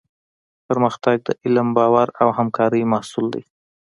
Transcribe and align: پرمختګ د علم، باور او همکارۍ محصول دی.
پرمختګ 0.67 1.15
د 1.27 1.29
علم، 1.43 1.67
باور 1.77 2.07
او 2.21 2.29
همکارۍ 2.37 2.83
محصول 2.93 3.25
دی. 3.33 3.43